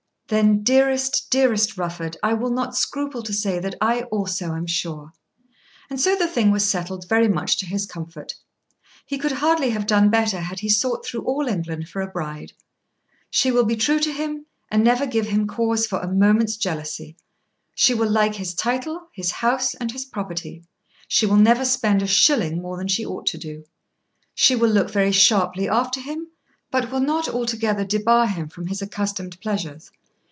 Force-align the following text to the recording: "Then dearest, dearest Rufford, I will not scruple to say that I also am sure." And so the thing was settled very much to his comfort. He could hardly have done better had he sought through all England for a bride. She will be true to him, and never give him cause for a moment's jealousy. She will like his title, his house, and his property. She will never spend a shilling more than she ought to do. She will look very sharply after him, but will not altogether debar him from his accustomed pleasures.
"Then 0.33 0.63
dearest, 0.63 1.29
dearest 1.29 1.77
Rufford, 1.77 2.15
I 2.23 2.35
will 2.35 2.51
not 2.51 2.73
scruple 2.73 3.21
to 3.21 3.33
say 3.33 3.59
that 3.59 3.75
I 3.81 4.03
also 4.03 4.55
am 4.55 4.65
sure." 4.65 5.11
And 5.89 5.99
so 5.99 6.15
the 6.15 6.25
thing 6.25 6.51
was 6.51 6.63
settled 6.65 7.09
very 7.09 7.27
much 7.27 7.57
to 7.57 7.65
his 7.65 7.85
comfort. 7.85 8.35
He 9.05 9.17
could 9.17 9.33
hardly 9.33 9.71
have 9.71 9.85
done 9.85 10.09
better 10.09 10.39
had 10.39 10.61
he 10.61 10.69
sought 10.69 11.05
through 11.05 11.23
all 11.23 11.49
England 11.49 11.89
for 11.89 12.01
a 12.01 12.07
bride. 12.07 12.53
She 13.29 13.51
will 13.51 13.65
be 13.65 13.75
true 13.75 13.99
to 13.99 14.13
him, 14.13 14.45
and 14.69 14.85
never 14.85 15.05
give 15.05 15.27
him 15.27 15.47
cause 15.47 15.85
for 15.85 15.99
a 15.99 16.07
moment's 16.07 16.55
jealousy. 16.55 17.17
She 17.75 17.93
will 17.93 18.09
like 18.09 18.35
his 18.35 18.53
title, 18.53 19.09
his 19.11 19.31
house, 19.31 19.75
and 19.75 19.91
his 19.91 20.05
property. 20.05 20.63
She 21.09 21.25
will 21.25 21.35
never 21.35 21.65
spend 21.65 22.01
a 22.01 22.07
shilling 22.07 22.61
more 22.61 22.77
than 22.77 22.87
she 22.87 23.05
ought 23.05 23.25
to 23.25 23.37
do. 23.37 23.65
She 24.33 24.55
will 24.55 24.69
look 24.69 24.89
very 24.91 25.11
sharply 25.11 25.67
after 25.67 25.99
him, 25.99 26.27
but 26.71 26.89
will 26.89 27.01
not 27.01 27.27
altogether 27.27 27.83
debar 27.83 28.27
him 28.27 28.47
from 28.47 28.67
his 28.67 28.81
accustomed 28.81 29.37
pleasures. 29.41 29.91